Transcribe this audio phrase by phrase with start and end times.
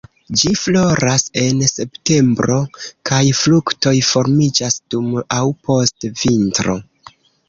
[0.41, 2.55] Ĝi floras en septembro
[3.09, 6.75] kaj fruktoj formiĝas dum aŭ post vintro.